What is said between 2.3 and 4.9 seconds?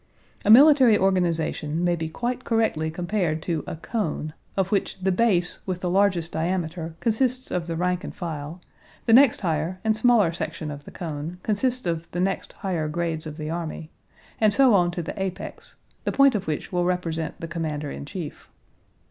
correctly compared to a cone, of